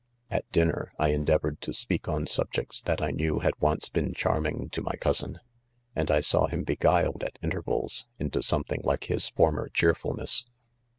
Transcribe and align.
*v 0.31 0.37
At 0.37 0.51
dinner 0.51 0.91
I 0.97 1.09
.endeavored 1.09 1.61
to 1.61 1.75
speak 1.75 2.07
on 2.09 2.25
p 2.25 2.31
sub 2.31 2.51
jects, 2.51 2.81
that 2.85 3.03
I 3.03 3.11
knew 3.11 3.37
had 3.37 3.53
onbe 3.61 3.93
been 3.93 4.15
charming 4.15 4.69
to 4.71 4.81
my 4.81 4.95
cousin, 4.99 5.39
and 5.95 6.09
I 6.09 6.21
isawjhim 6.21 6.65
beguiled 6.65 7.21
at 7.23 7.37
intervals, 7.43 8.07
into 8.19 8.41
something 8.41 8.81
like 8.83 9.03
his 9.03 9.29
former 9.29 9.67
cheerfulness. 9.67 10.45